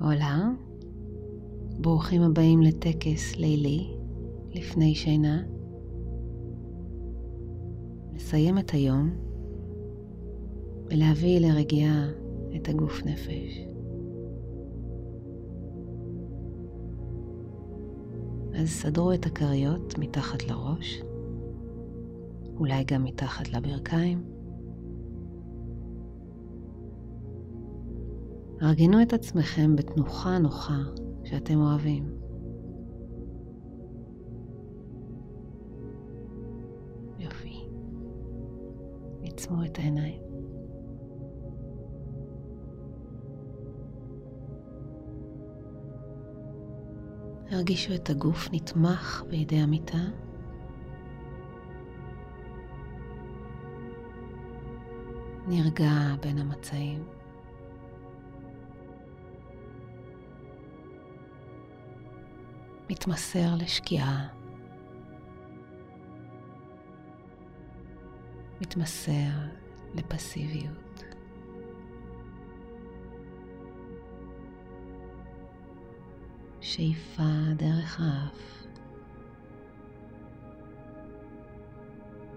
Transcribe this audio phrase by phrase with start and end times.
[0.00, 0.48] עולה,
[1.78, 3.90] ברוכים הבאים לטקס לילי
[4.50, 5.42] לפני שינה.
[8.14, 9.10] לסיים את היום
[10.90, 12.08] ולהביא לרגיעה
[12.56, 13.60] את הגוף נפש.
[18.54, 21.02] אז סדרו את הכריות מתחת לראש,
[22.56, 24.39] אולי גם מתחת לברכיים.
[28.62, 30.78] ארגנו את עצמכם בתנוחה נוחה
[31.24, 32.10] שאתם אוהבים.
[37.18, 37.66] יופי.
[39.22, 40.20] עצמו את העיניים.
[47.50, 50.04] הרגישו את הגוף נתמך בידי המיטה.
[55.48, 55.90] נרגע
[56.22, 57.19] בין המצעים.
[63.00, 64.28] מתמסר לשקיעה.
[68.60, 69.30] מתמסר
[69.94, 71.04] לפסיביות.
[76.60, 77.22] שאיפה
[77.56, 78.66] דרך האף.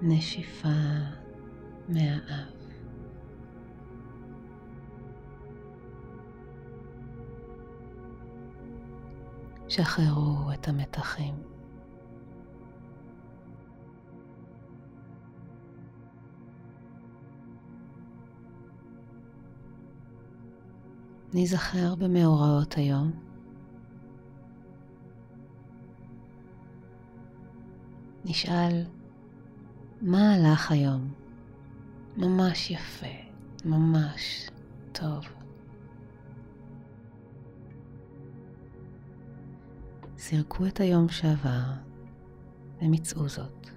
[0.02, 0.70] נשיפה
[1.90, 2.63] מהאף.
[9.74, 11.36] שחררו את המתחים.
[21.34, 23.12] ניזכר במאורעות היום.
[28.26, 28.84] נשאל
[30.02, 31.14] מה הלך היום?
[32.18, 33.16] ממש יפה,
[33.66, 34.50] ממש
[34.92, 35.43] טוב.
[40.26, 41.62] סירקו את היום שעבר
[42.82, 43.68] ומצאו זאת.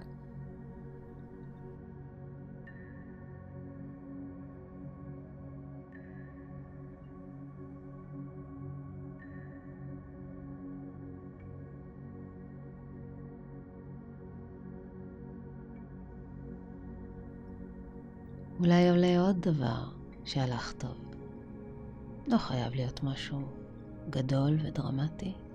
[18.59, 19.83] אולי עולה עוד דבר
[20.25, 20.97] שהלך טוב.
[22.27, 23.41] לא חייב להיות משהו
[24.09, 25.46] גדול ודרמטי.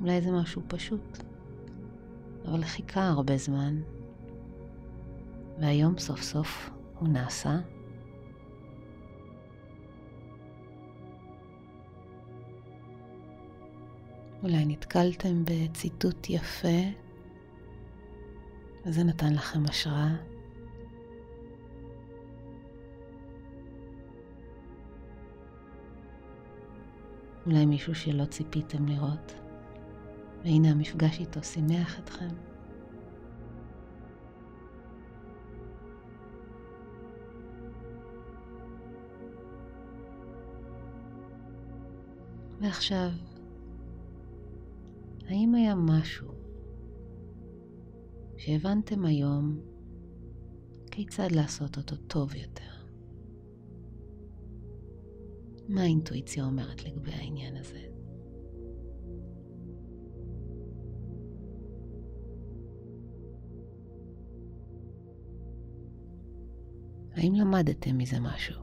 [0.00, 1.18] אולי זה משהו פשוט,
[2.44, 3.80] אבל חיכה הרבה זמן,
[5.60, 7.58] והיום סוף סוף הוא נעשה.
[14.42, 16.78] אולי נתקלתם בציטוט יפה,
[18.86, 20.16] וזה נתן לכם השראה.
[27.46, 29.45] אולי מישהו שלא ציפיתם לראות.
[30.46, 32.28] והנה המפגש איתו שימח אתכם.
[42.60, 43.08] ועכשיו,
[45.28, 46.28] האם היה משהו
[48.36, 49.60] שהבנתם היום
[50.90, 52.62] כיצד לעשות אותו טוב יותר?
[55.68, 57.95] מה האינטואיציה אומרת לגבי העניין הזה?
[67.16, 68.60] האם למדתם מזה משהו?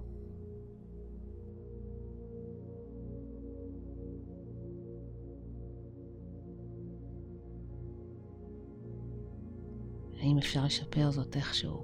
[10.19, 11.83] האם אפשר לשפר זאת איכשהו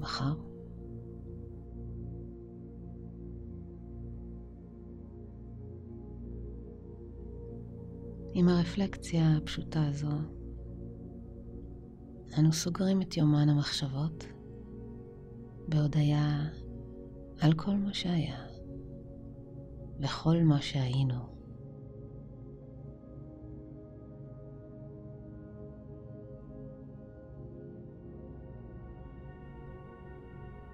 [0.00, 0.34] מחר?
[8.34, 10.10] עם הרפלקציה הפשוטה הזו,
[12.38, 14.24] אנו סוגרים את יומן המחשבות
[15.68, 16.48] בהודיה
[17.40, 18.46] על כל מה שהיה
[20.00, 21.38] וכל מה שהיינו.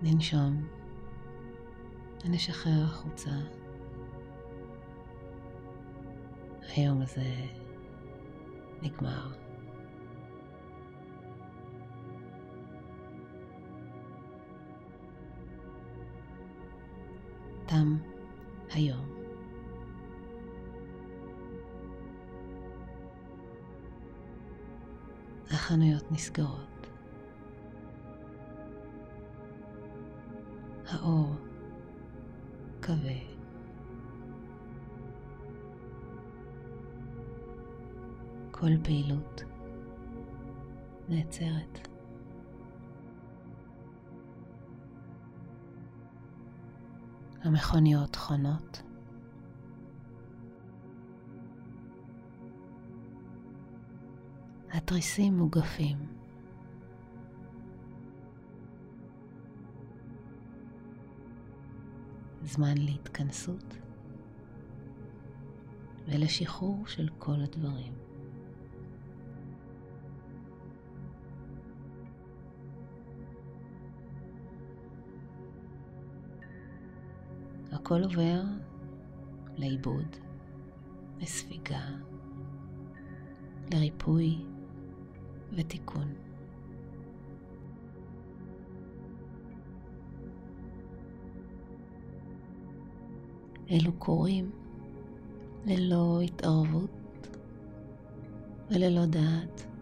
[0.03, 0.69] ננשום
[2.25, 3.31] ונשחרר החוצה.
[6.77, 7.35] היום הזה
[8.83, 9.44] נגמר.
[17.75, 17.97] תם
[18.71, 19.07] היום.
[25.51, 26.87] החנויות נסגרות.
[30.87, 31.35] האור
[32.79, 33.19] מקווה.
[38.51, 39.45] כל פעילות
[41.09, 41.94] נעצרת.
[47.45, 48.83] המכוניות חונות.
[54.71, 55.97] התריסים מוגפים.
[62.45, 63.77] זמן להתכנסות
[66.07, 67.93] ולשחרור של כל הדברים.
[77.85, 78.43] הכל עובר
[79.57, 80.17] לעיבוד,
[81.21, 81.81] לספיגה,
[83.73, 84.45] לריפוי
[85.53, 86.15] ותיקון.
[93.71, 94.51] אלו קורים
[95.67, 97.37] ללא התערבות
[98.71, 99.74] וללא דעת.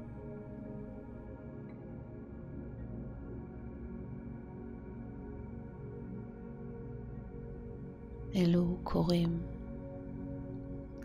[8.42, 9.42] אלו קורים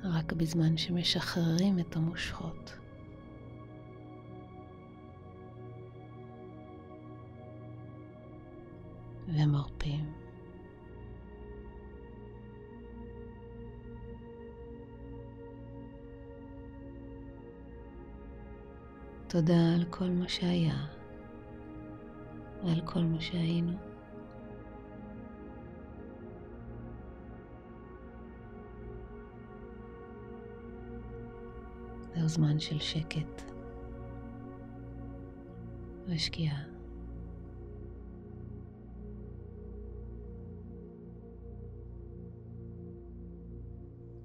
[0.03, 2.77] רק בזמן שמשחררים את המושכות.
[9.27, 10.13] ומרפים.
[19.27, 20.85] תודה על כל מה שהיה
[22.63, 23.86] ועל כל מה שהיינו.
[32.17, 33.41] זהו זמן של שקט
[36.07, 36.63] ושקיעה.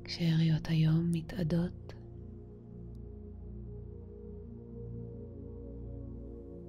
[0.05, 1.95] כשאריות היום מתאדות,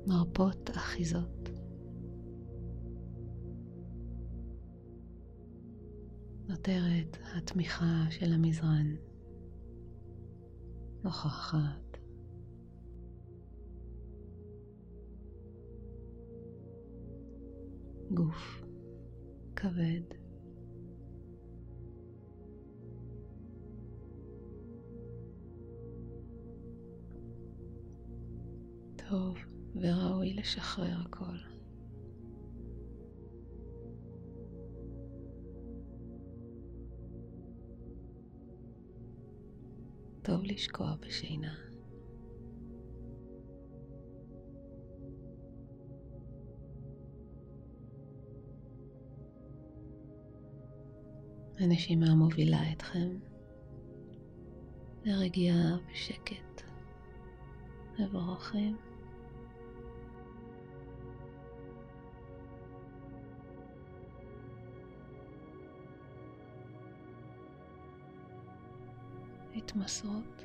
[0.07, 1.49] מרפות אחיזות.
[6.47, 9.12] נותרת התמיכה של המזרן.
[11.03, 11.97] נוכחת.
[18.11, 18.63] גוף
[19.55, 20.01] כבד.
[28.95, 29.37] טוב
[29.75, 31.52] וראוי לשחרר הכל.
[40.23, 41.53] טוב לשקוע בשינה.
[51.59, 53.17] הנשימה מובילה אתכם
[55.05, 56.61] לרגיעה ושקט.
[57.99, 58.92] מבורכים.
[69.63, 70.43] מתמסרות.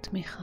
[0.00, 0.42] תמיכה.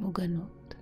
[0.00, 0.74] מוגנות.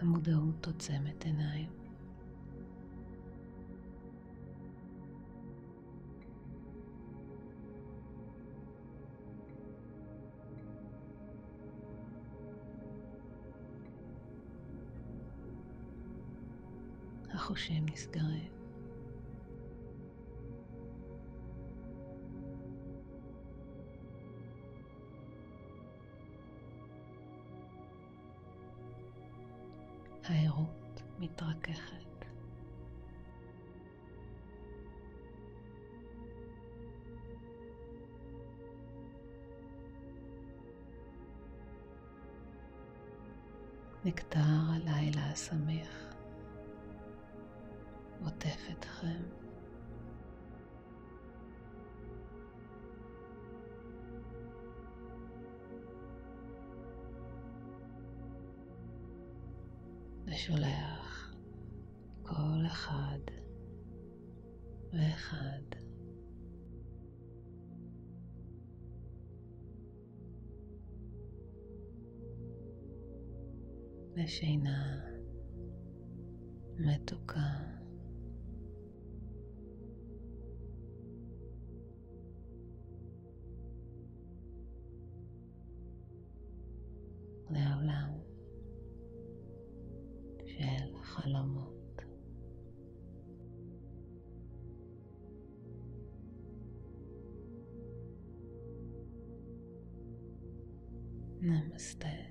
[0.00, 1.70] המודעות עוצמת עיניים.
[17.32, 18.59] החושים נסגרים.
[30.30, 32.00] הערות מתרככת.
[44.04, 46.14] נקטר הלילה השמח
[48.24, 49.49] עוטף אתכם.
[60.30, 61.34] ושולח
[62.22, 63.18] כל אחד
[64.92, 65.62] ואחד
[74.16, 75.00] לשינה
[76.78, 77.80] מתוקה.
[87.50, 88.29] לעולם
[101.42, 102.29] Namaste.